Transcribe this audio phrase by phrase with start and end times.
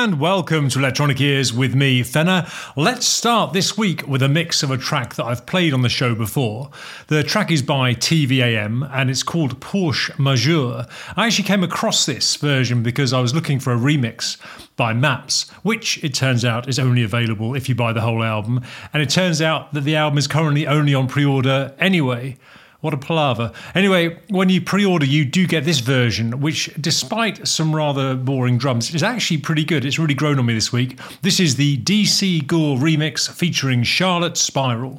[0.00, 2.46] and welcome to Electronic Ears with me, Fenner.
[2.74, 5.90] Let's start this week with a mix of a track that I've played on the
[5.90, 6.70] show before.
[7.08, 10.86] The track is by TVAM and it's called Porsche Majeure.
[11.18, 14.38] I actually came across this version because I was looking for a remix
[14.74, 18.62] by Maps, which it turns out is only available if you buy the whole album.
[18.94, 22.38] And it turns out that the album is currently only on pre order anyway.
[22.80, 23.52] What a palaver.
[23.74, 28.56] Anyway, when you pre order, you do get this version, which, despite some rather boring
[28.56, 29.84] drums, is actually pretty good.
[29.84, 30.98] It's really grown on me this week.
[31.20, 34.96] This is the DC Gore remix featuring Charlotte Spiral.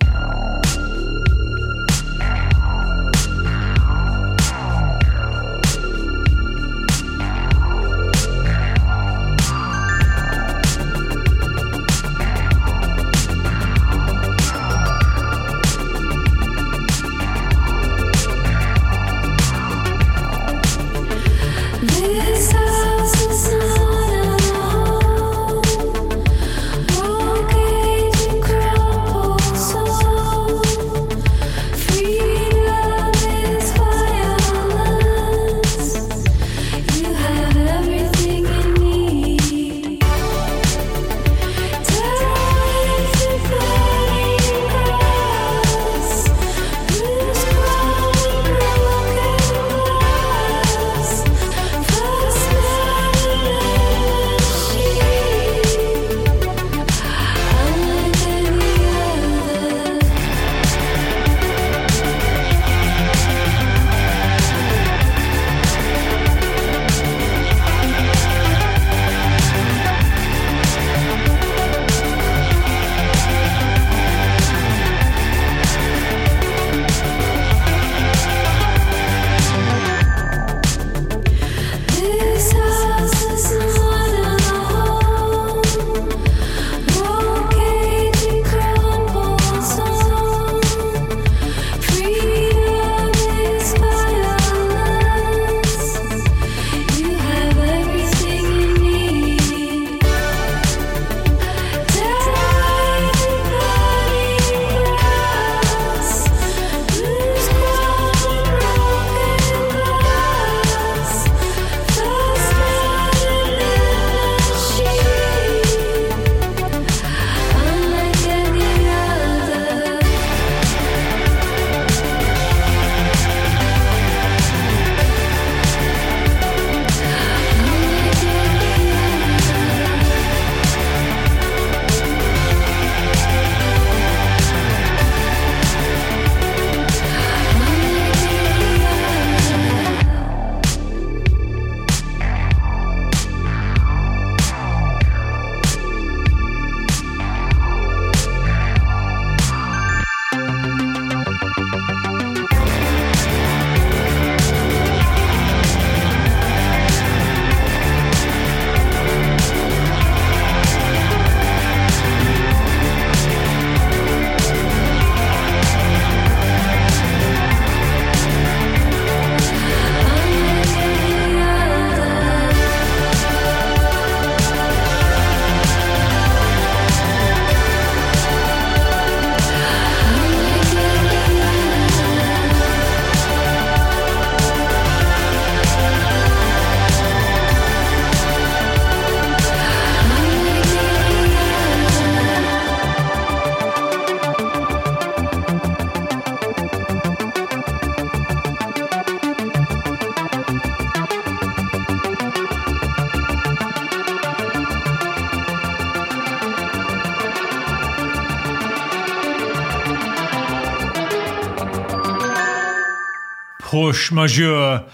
[213.91, 214.85] push-mesure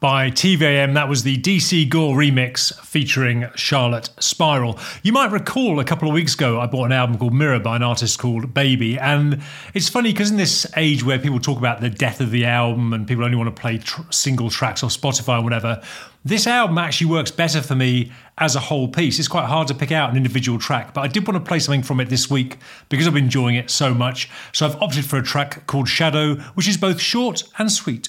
[0.00, 0.94] by TVAM.
[0.94, 4.78] That was the DC Gore remix featuring Charlotte Spiral.
[5.02, 7.76] You might recall a couple of weeks ago, I bought an album called Mirror by
[7.76, 8.98] an artist called Babii.
[8.98, 9.42] And
[9.74, 12.94] it's funny because in this age where people talk about the death of the album
[12.94, 15.82] and people only want to play tr- single tracks off Spotify or whatever,
[16.24, 19.18] this album actually works better for me as a whole piece.
[19.18, 21.58] It's quite hard to pick out an individual track, but I did want to play
[21.58, 22.56] something from it this week
[22.88, 24.30] because I've been enjoying it so much.
[24.52, 28.08] So I've opted for a track called Shadow, which is both short and sweet.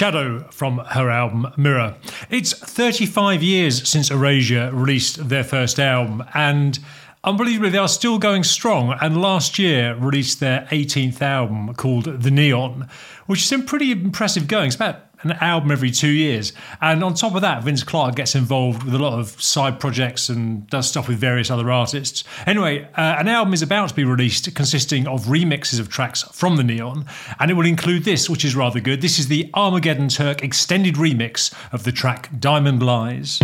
[0.00, 1.94] Shadow from her album Mirror.
[2.30, 6.78] It's 35 years since Erasure released their first album, and
[7.22, 8.96] unbelievably, they are still going strong.
[9.02, 12.88] And last year released their 18th album called The Neon,
[13.30, 14.66] which is some pretty impressive going.
[14.66, 16.52] It's about an album every two years.
[16.80, 20.28] And on top of that, Vince Clarke gets involved with a lot of side projects
[20.28, 22.24] and does stuff with various other artists.
[22.44, 26.56] Anyway, uh, an album is about to be released consisting of remixes of tracks from
[26.56, 27.06] the Neon,
[27.38, 29.00] and it will include this, which is rather good.
[29.00, 33.38] This is the Armageddon Turk extended remix of the track Diamond Lies.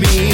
[0.00, 0.33] me.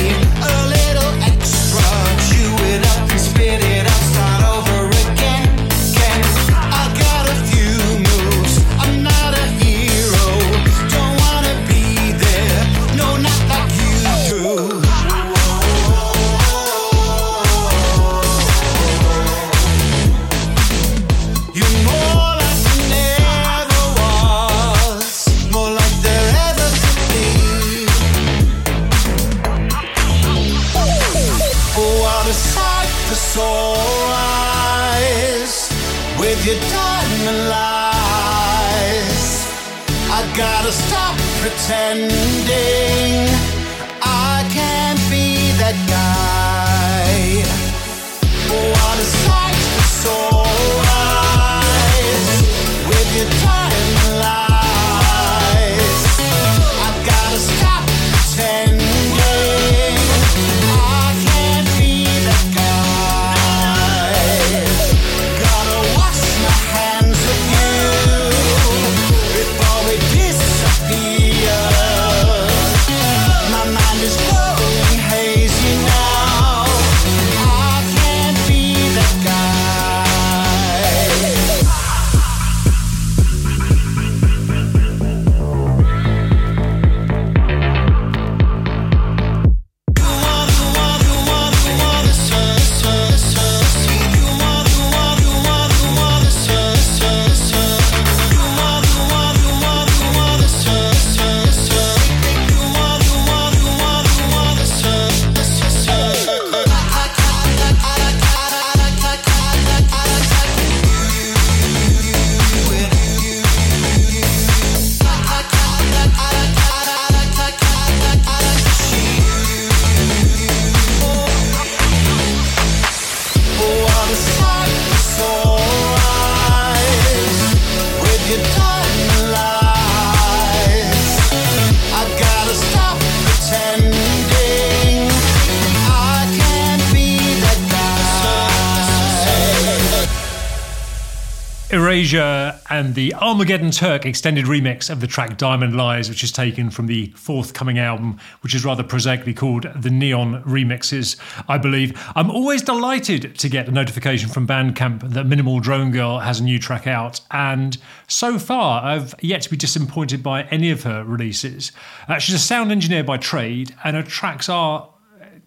[142.81, 146.87] And the Armageddon Turk extended remix of the track Diamond Lies, which is taken from
[146.87, 151.93] the forthcoming album, which is rather prosaically called The Neon Remixes, I believe.
[152.17, 156.43] I'm always delighted to get a notification from Bandcamp that Minimal Drone Girl has a
[156.43, 157.77] new track out, and
[158.09, 161.73] so far I've yet to be disappointed by any of her releases.
[162.09, 164.89] Uh, she's a sound engineer by trade, and her tracks are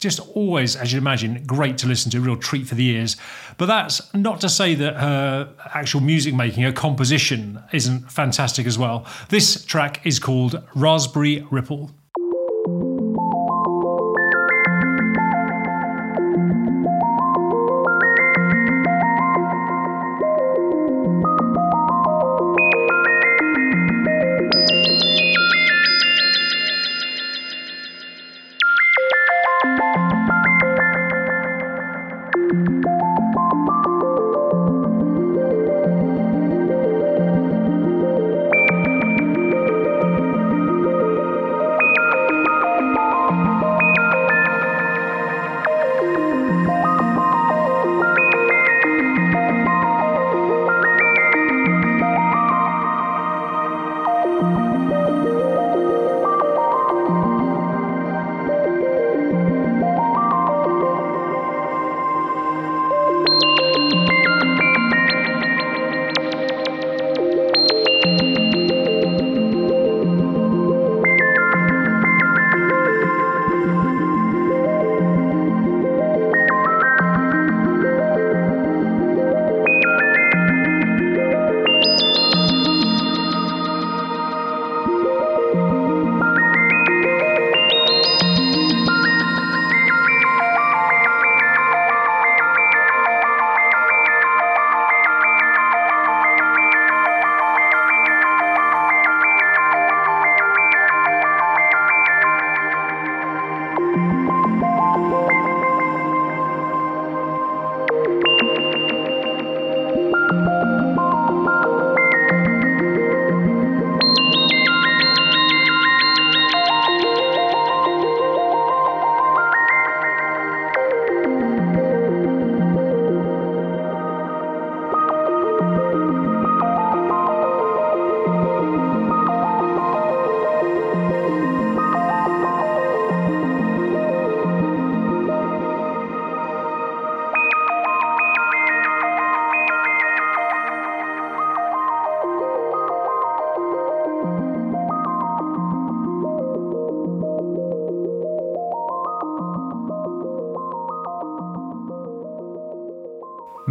[0.03, 3.17] just always, as you'd imagine, great to listen to, a real treat for the ears.
[3.57, 8.77] But that's not to say that her actual music making, her composition, isn't fantastic as
[8.77, 9.07] well.
[9.29, 11.89] This track is called Raspberry Ripple.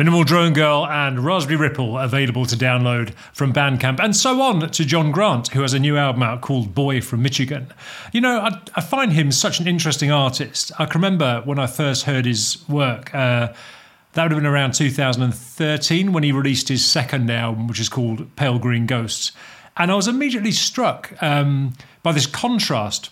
[0.02, 4.84] Minimal Drone Girl and Raspberry Ripple available to download from Bandcamp, and so on to
[4.84, 7.72] John Grant, who has a new album out called Boy from Michigan.
[8.12, 10.72] You know, I, I find him such an interesting artist.
[10.76, 13.14] I can remember when I first heard his work.
[13.14, 13.52] Uh,
[14.14, 18.34] that would have been around 2013 when he released his second album, which is called
[18.34, 19.30] Pale Green Ghosts.
[19.76, 23.10] And I was immediately struck um, by this contrast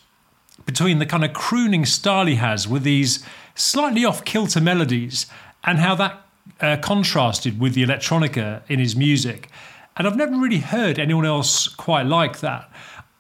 [0.67, 5.27] between the kind of crooning style he has with these slightly off kilter melodies
[5.63, 6.25] and how that
[6.61, 9.49] uh, contrasted with the electronica in his music.
[9.97, 12.71] And I've never really heard anyone else quite like that.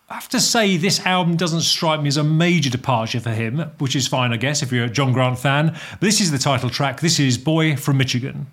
[0.08, 3.70] I have to say, this album doesn't strike me as a major departure for him,
[3.78, 5.68] which is fine, I guess, if you're a John Grant fan.
[5.68, 7.00] But this is the title track.
[7.00, 8.49] This is Boy from Michigan.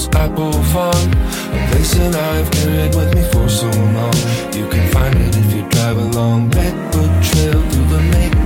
[0.00, 4.14] walls I move A place that I've carried with me for so long.
[4.52, 6.50] You can find it if you drive along.
[6.50, 8.39] Redwood Trail through the neighborhood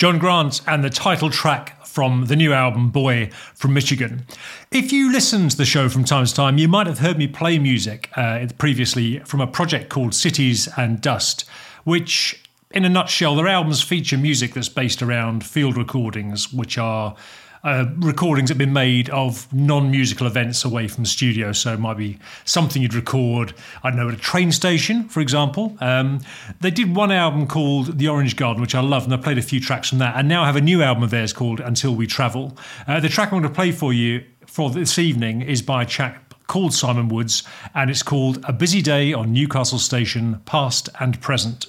[0.00, 4.24] John Grant and the title track from the new album Boy from Michigan.
[4.70, 7.26] If you listen to the show from time to time, you might have heard me
[7.26, 11.44] play music uh, previously from a project called Cities and Dust,
[11.84, 17.14] which, in a nutshell, their albums feature music that's based around field recordings, which are
[17.62, 21.52] uh, recordings have been made of non-musical events away from the studio.
[21.52, 25.20] So it might be something you'd record, I don't know, at a train station, for
[25.20, 25.76] example.
[25.80, 26.20] Um,
[26.60, 29.42] they did one album called The Orange Garden, which I love, and I played a
[29.42, 30.16] few tracks from that.
[30.16, 32.56] And now I have a new album of theirs called Until We Travel.
[32.86, 35.86] Uh, the track I'm going to play for you for this evening is by a
[35.86, 37.44] chap called Simon Woods,
[37.74, 41.66] and it's called A Busy Day on Newcastle Station, Past and Present.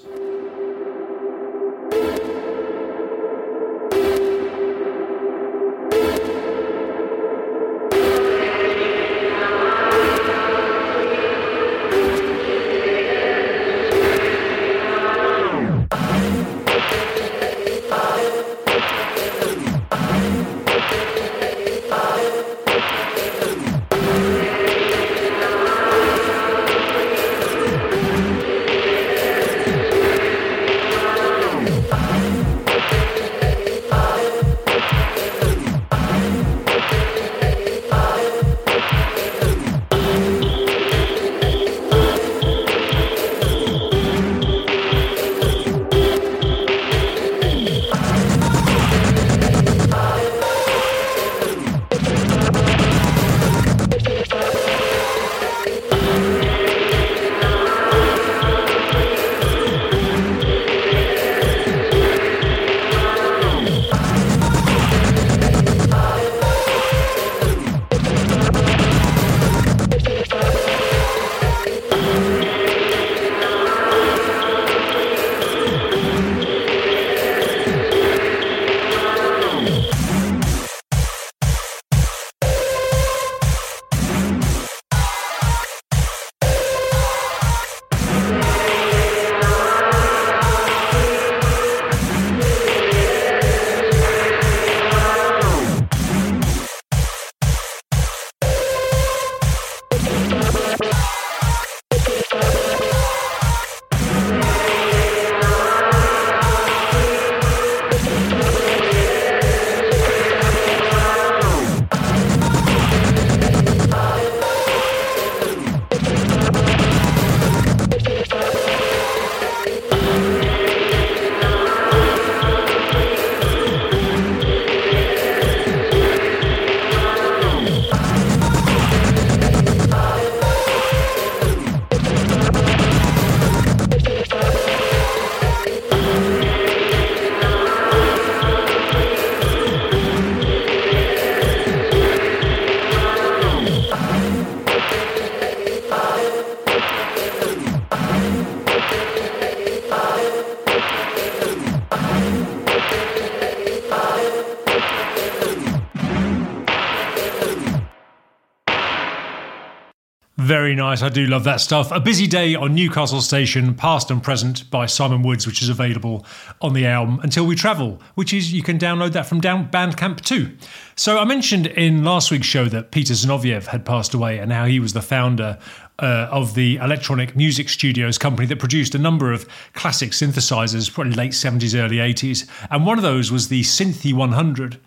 [160.71, 161.01] Very nice.
[161.01, 161.91] I do love that stuff.
[161.91, 166.25] A busy day on Newcastle Station, past and present by Simon Woods, which is available
[166.61, 170.21] on the album Until We Travel, which is you can download that from down Bandcamp
[170.21, 170.55] too.
[170.95, 174.63] So I mentioned in last week's show that Peter Zinovieff had passed away and how
[174.63, 175.59] he was the founder
[175.99, 181.11] uh, of the electronic music studios company that produced a number of classic synthesizers, probably
[181.15, 182.47] late 70s, early 80s.
[182.69, 184.79] And one of those was the Synthi 100.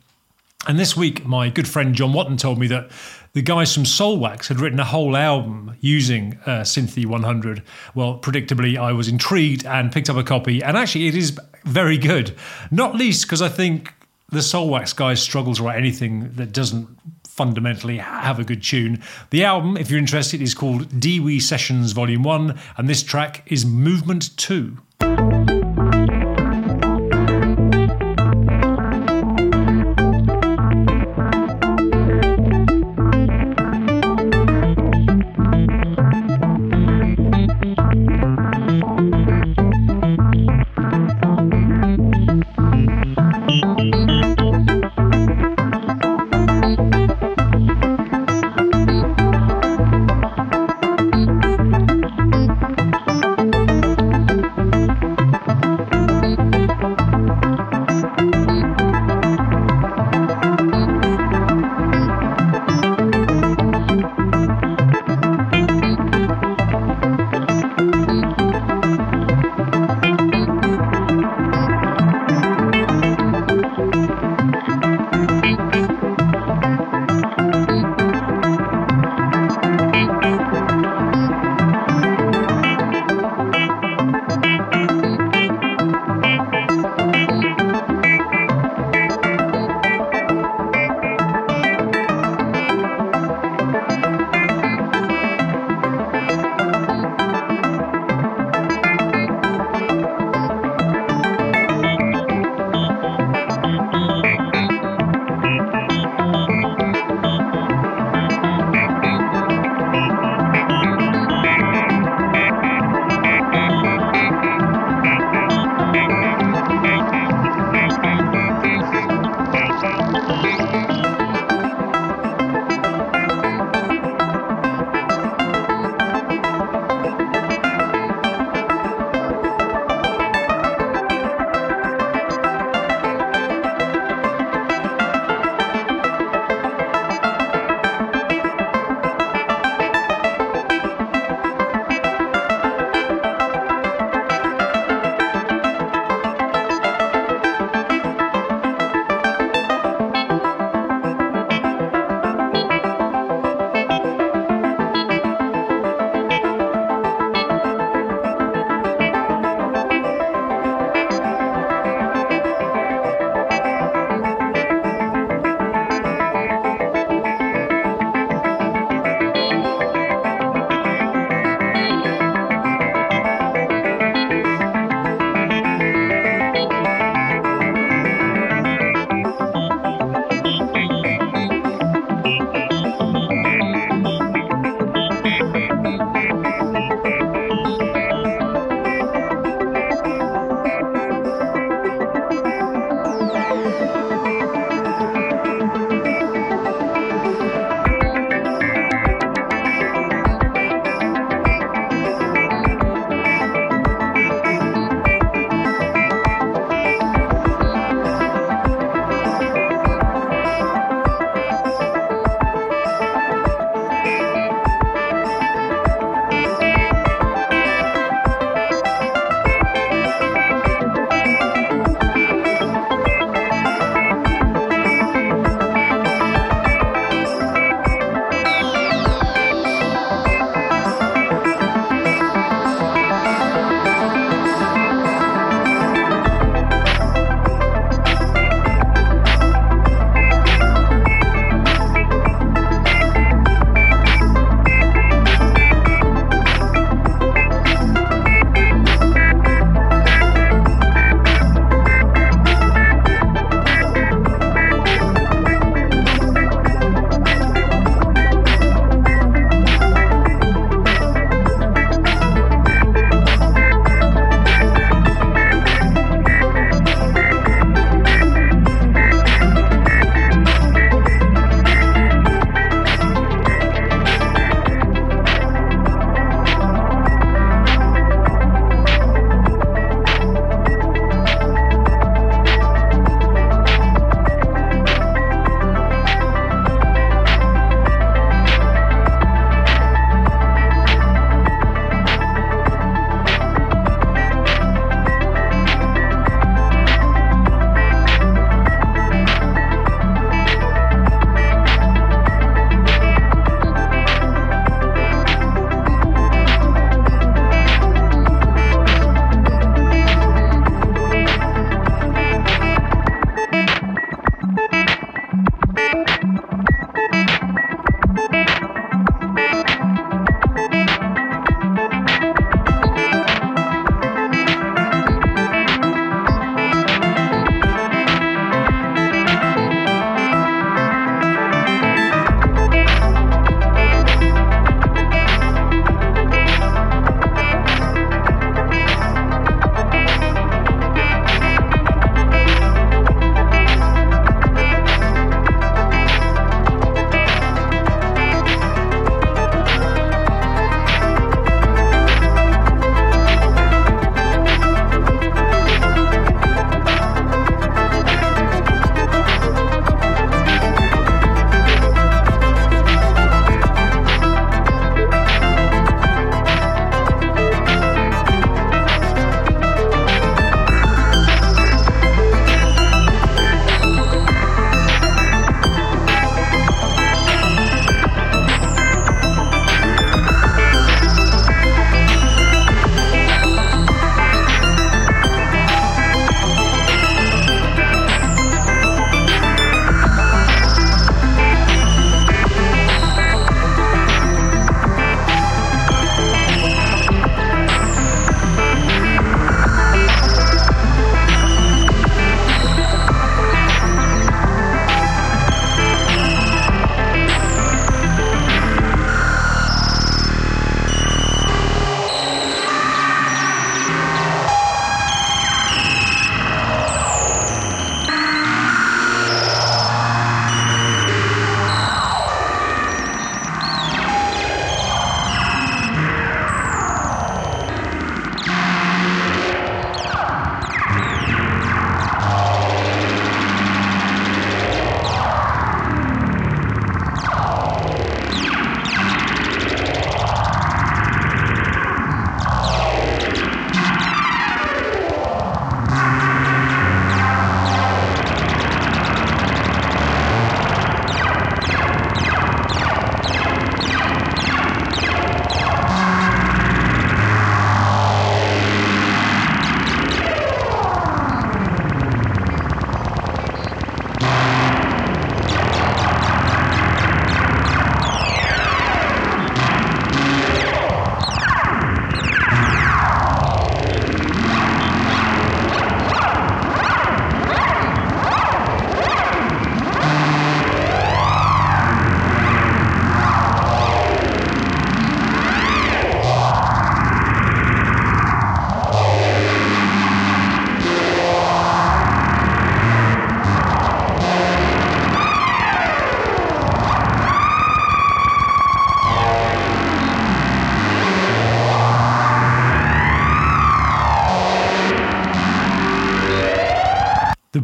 [0.66, 2.90] And this week, my good friend John Watton told me that
[3.34, 7.62] the guys from Soulwax had written a whole album using uh, Synthi 100.
[7.94, 11.98] Well, predictably, I was intrigued and picked up a copy, and actually, it is very
[11.98, 12.34] good.
[12.70, 13.92] Not least because I think
[14.30, 16.88] the Soulwax guys struggle to write anything that doesn't
[17.24, 19.02] fundamentally have a good tune.
[19.30, 23.66] The album, if you're interested, is called Deewee Sessions Volume 1, and this track is
[23.66, 25.53] Movement 2.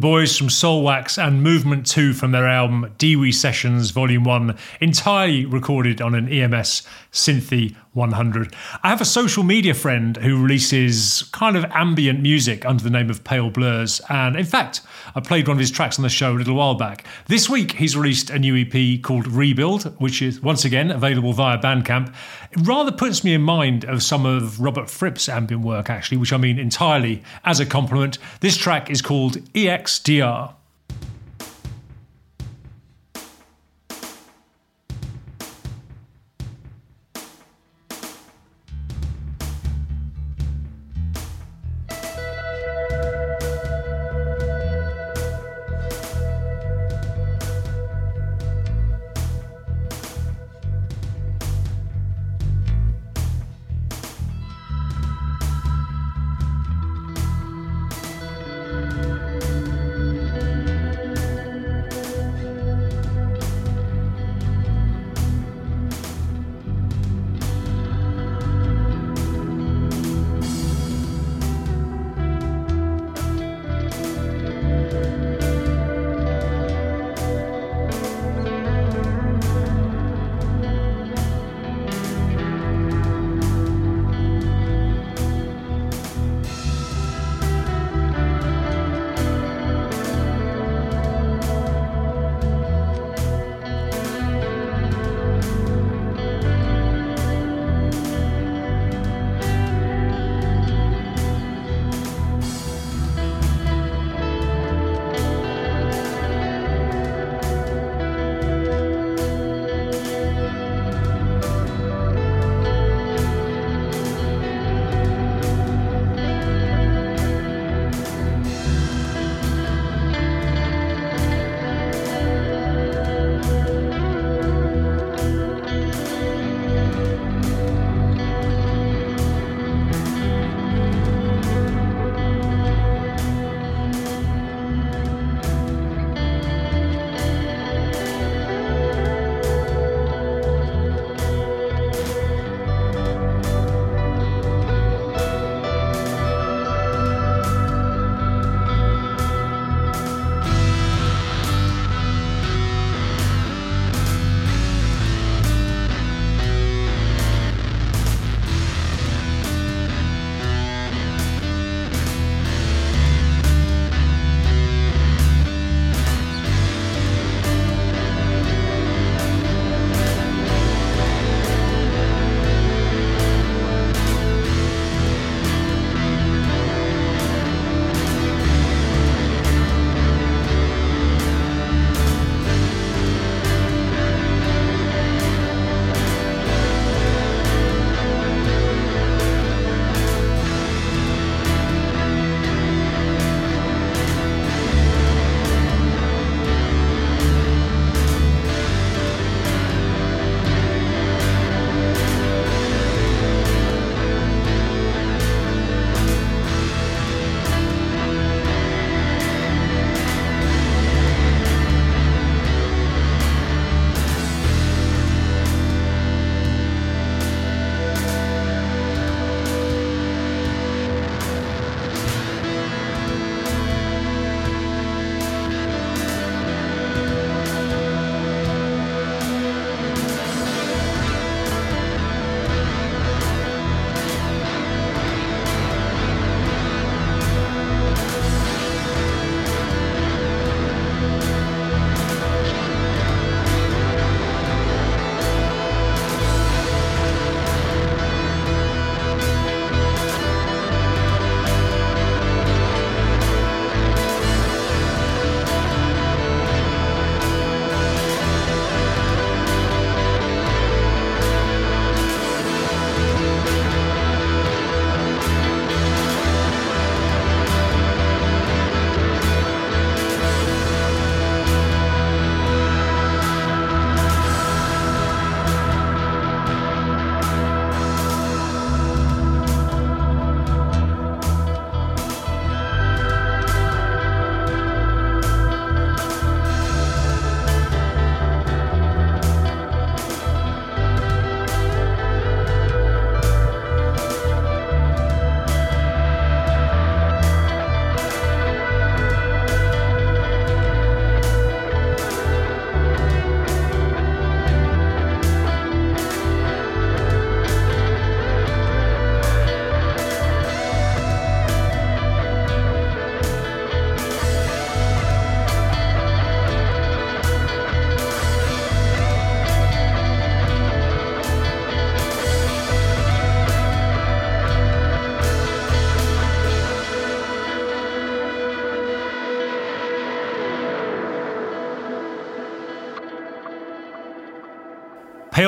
[0.01, 6.01] Boys from Soulwax and Movement 2 from their album Deewee Sessions Volume 1, entirely recorded
[6.01, 6.81] on an EMS
[7.11, 8.55] Synthi 100.
[8.83, 13.09] I have a social media friend who releases kind of ambient music under the name
[13.09, 14.81] of Pale Blurs, and in fact,
[15.13, 17.05] I played one of his tracks on the show a little while back.
[17.27, 21.57] This week, he's released a new EP called Rebuild, which is once again available via
[21.57, 22.13] Bandcamp.
[22.51, 26.31] It rather puts me in mind of some of Robert Fripp's ambient work, actually, which
[26.33, 28.17] I mean entirely as a compliment.
[28.39, 30.53] This track is called EXDR.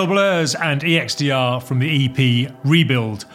[0.07, 3.25] Blurs and EXDR from the EP Rebuild.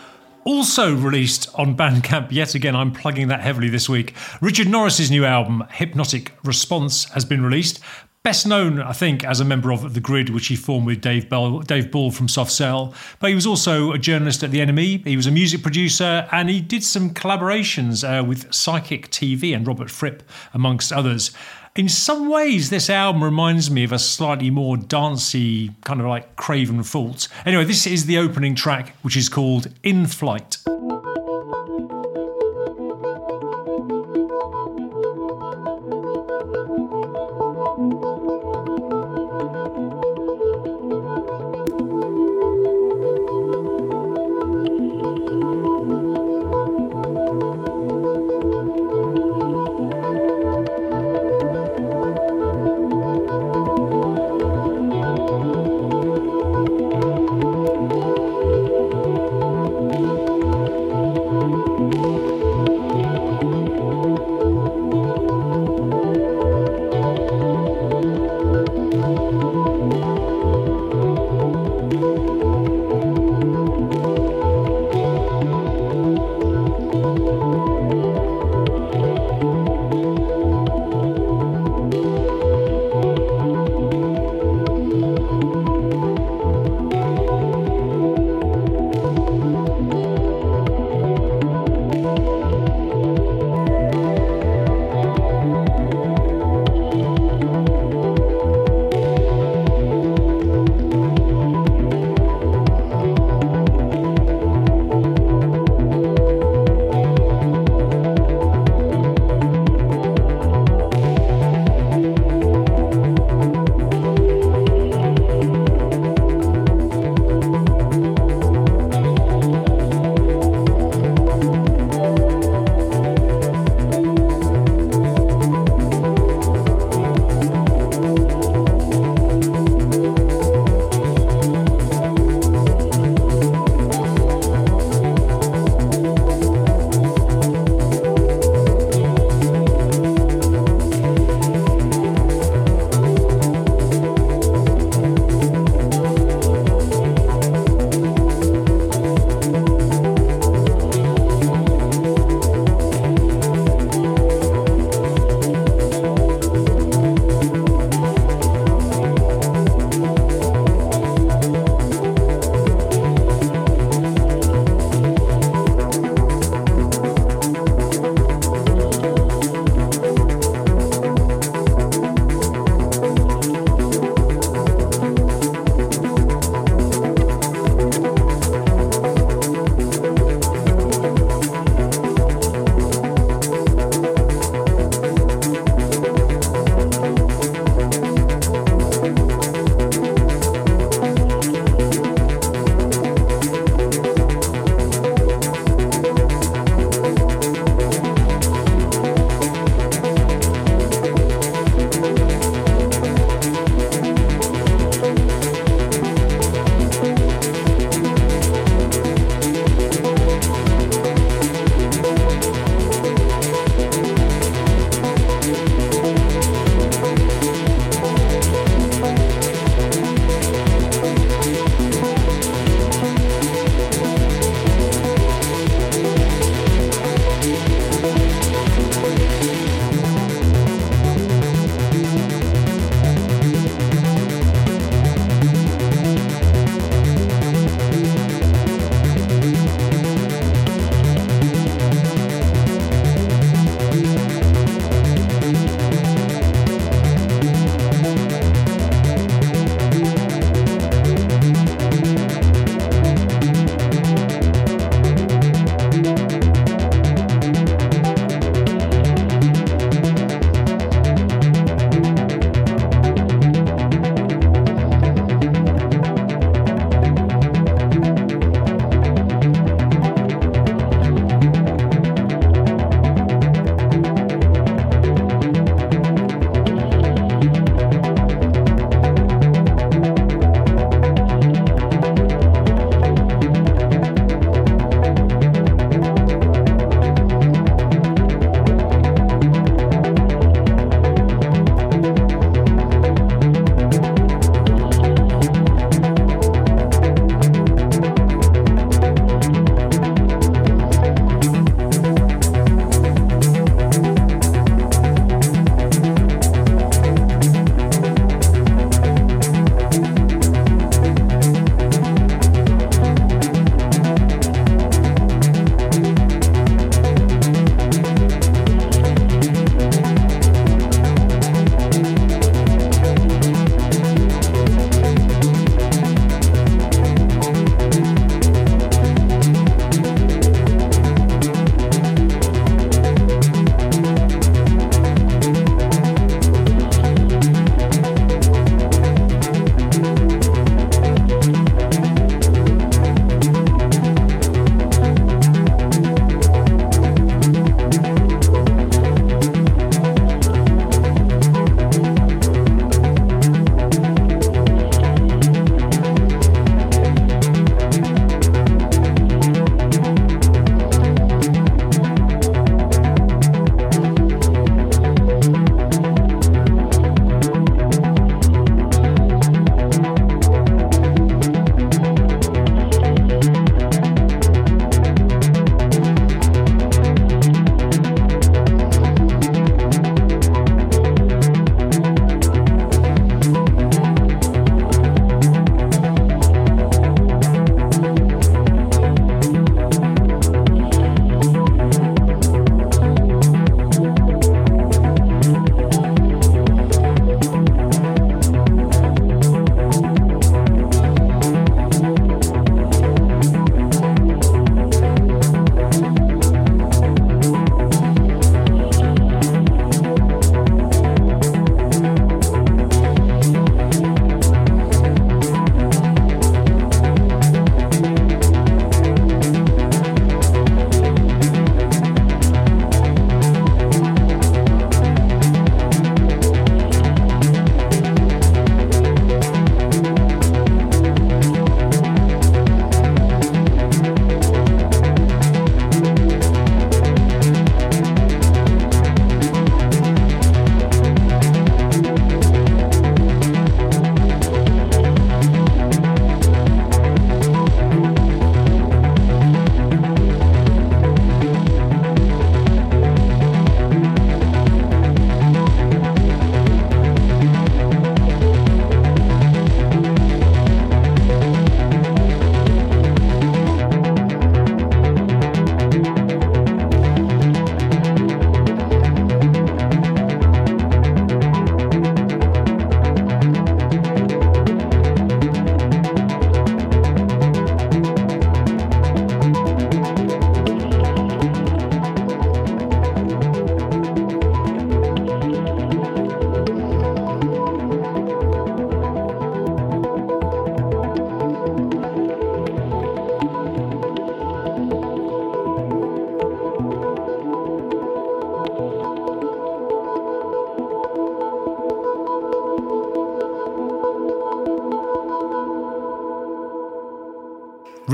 [0.44, 4.14] Also released on Bandcamp, yet again, I'm plugging that heavily this week.
[4.40, 7.80] Richard Norris's new album, Hypnotic Response, has been released.
[8.22, 11.28] Best known, I think, as a member of The Grid, which he formed with Dave,
[11.28, 12.92] Bell, Dave Ball from Soft Cell.
[13.20, 16.50] But he was also a journalist at The NME, he was a music producer, and
[16.50, 21.30] he did some collaborations uh, with Psychic TV and Robert Fripp, amongst others.
[21.78, 26.34] In some ways, this album reminds me of a slightly more dancey, kind of like
[26.34, 27.28] Craven Fault.
[27.46, 30.56] Anyway, this is the opening track, which is called In Flight.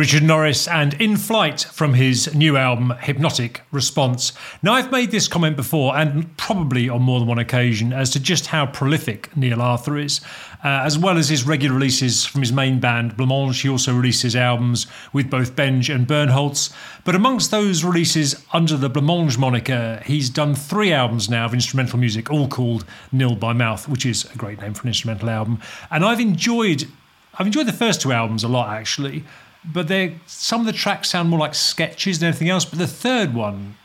[0.05, 4.35] Richard Norris and In Flight from his new album Hypnotic Response.
[4.63, 8.21] Now, I've made this comment before and probably on more than one occasion as to
[8.21, 10.21] just how prolific Neil Arthur is.
[10.63, 14.37] Uh, as well as his regular releases from his main band Blancmange, he also releases
[14.37, 16.71] albums with both Benge and Bernholz.
[17.05, 21.99] But amongst those releases under the Blancmange moniker, he's done three albums now of instrumental
[21.99, 25.61] music, all called Nil by Mouth, which is a great name for an instrumental album.
[25.91, 26.89] And I've enjoyed
[27.37, 29.25] I've enjoyed the first two albums a lot actually
[29.73, 32.65] but they some of the tracks sound more like sketches than anything else.
[32.65, 33.77] But the third one,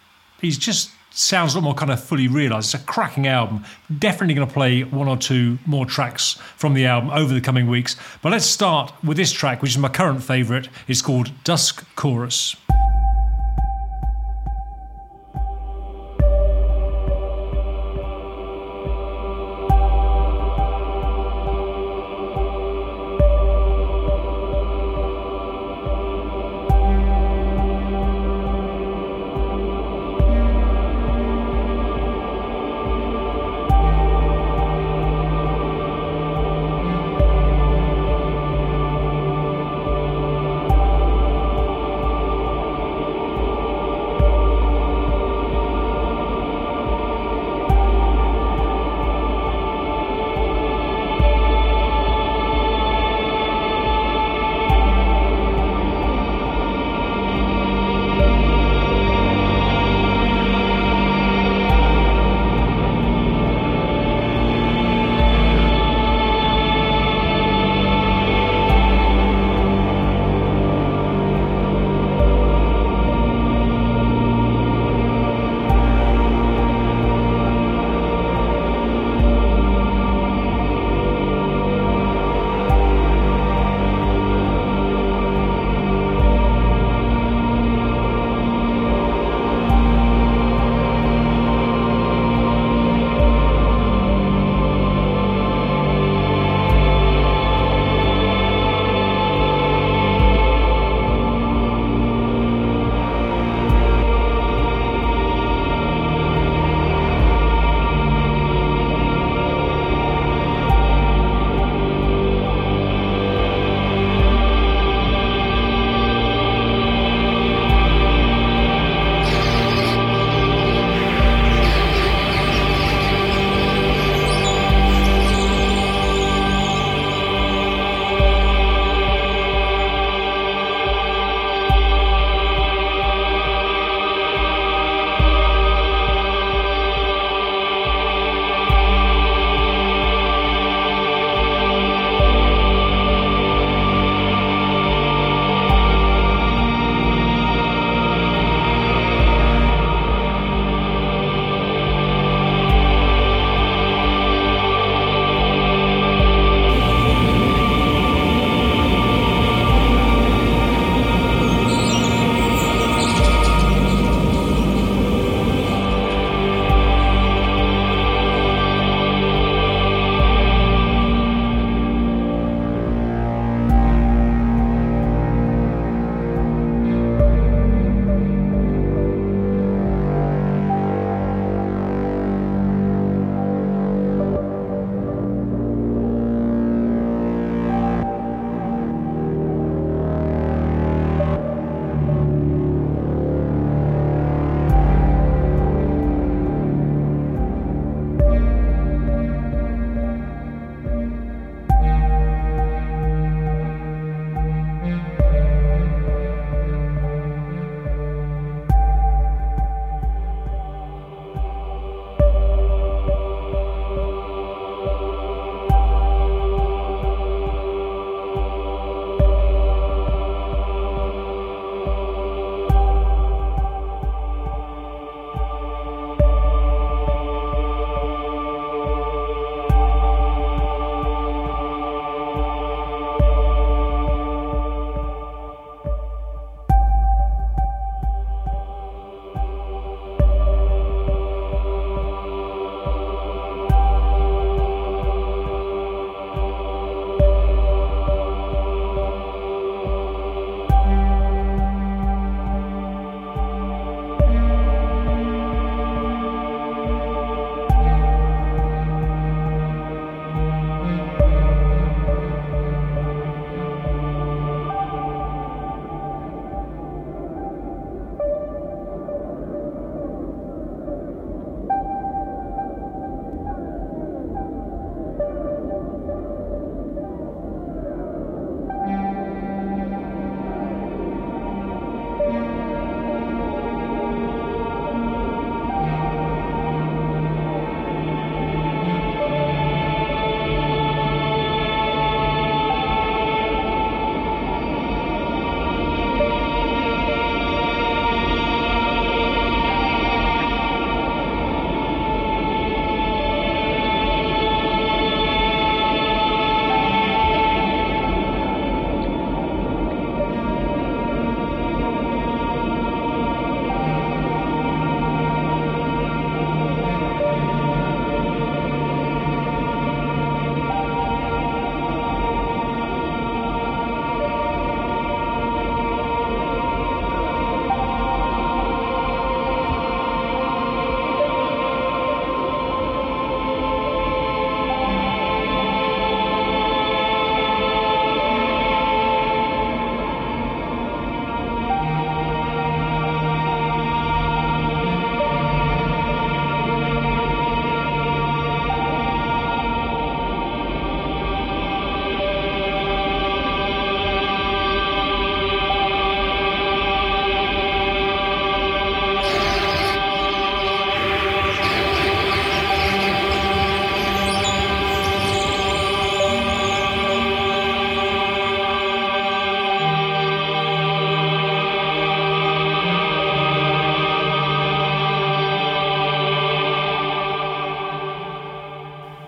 [0.42, 2.74] he's just sounds a lot more kind of fully realised.
[2.74, 3.66] It's a cracking album.
[3.98, 7.68] Definitely going to play one or two more tracks from the album over the coming
[7.68, 7.96] weeks.
[8.22, 10.70] But let's start with this track, which is my current favourite.
[10.88, 12.56] It's called Dusk Chorus.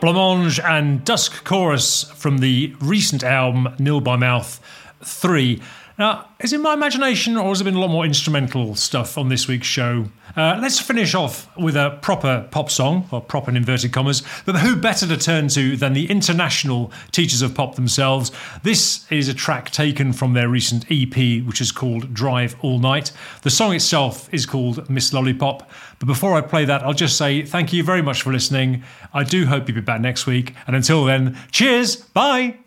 [0.01, 4.59] Blancmange and Dusk Chorus from the recent album Nil by Mouth
[5.03, 5.61] 3.
[6.01, 9.29] Now, is it my imagination or has there been a lot more instrumental stuff on
[9.29, 10.05] this week's show?
[10.35, 14.55] Uh, let's finish off with a proper pop song, or proper in inverted commas, but
[14.55, 18.31] who better to turn to than the international teachers of pop themselves?
[18.63, 23.11] This is a track taken from their recent EP, which is called Drive All Night.
[23.43, 25.69] The song itself is called Miss Lollipop.
[25.99, 28.81] But before I play that, I'll just say thank you very much for listening.
[29.13, 30.55] I do hope you'll be back next week.
[30.65, 32.57] And until then, cheers, bye.